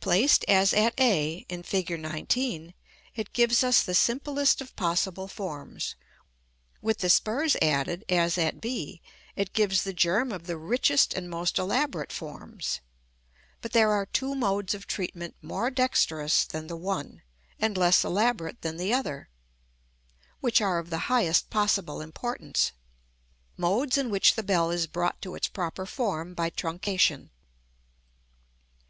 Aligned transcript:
Placed 0.00 0.44
as 0.48 0.74
at 0.74 0.92
a, 1.00 1.46
in 1.48 1.62
Fig. 1.62 1.88
XIX., 2.04 2.74
it 3.14 3.32
gives 3.32 3.64
us 3.64 3.82
the 3.82 3.94
simplest 3.94 4.60
of 4.60 4.76
possible 4.76 5.28
forms; 5.28 5.96
with 6.82 6.98
the 6.98 7.08
spurs 7.08 7.56
added, 7.62 8.04
as 8.10 8.36
at 8.36 8.60
b, 8.60 9.00
it 9.34 9.54
gives 9.54 9.82
the 9.82 9.94
germ 9.94 10.30
of 10.30 10.46
the 10.46 10.58
richest 10.58 11.14
and 11.14 11.30
most 11.30 11.56
elaborate 11.58 12.12
forms: 12.12 12.80
but 13.62 13.72
there 13.72 13.90
are 13.92 14.04
two 14.04 14.34
modes 14.34 14.74
of 14.74 14.86
treatment 14.86 15.36
more 15.40 15.70
dexterous 15.70 16.44
than 16.44 16.66
the 16.66 16.76
one, 16.76 17.22
and 17.58 17.78
less 17.78 18.04
elaborate 18.04 18.60
than 18.60 18.76
the 18.76 18.92
other, 18.92 19.30
which 20.40 20.60
are 20.60 20.80
of 20.80 20.90
the 20.90 21.08
highest 21.08 21.48
possible 21.48 22.02
importance, 22.02 22.72
modes 23.56 23.96
in 23.96 24.10
which 24.10 24.34
the 24.34 24.42
bell 24.42 24.70
is 24.70 24.86
brought 24.86 25.22
to 25.22 25.34
its 25.34 25.48
proper 25.48 25.86
form 25.86 26.34
by 26.34 26.50
truncation. 26.50 27.30